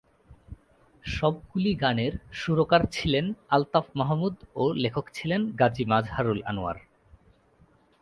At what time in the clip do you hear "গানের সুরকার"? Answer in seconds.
1.75-2.81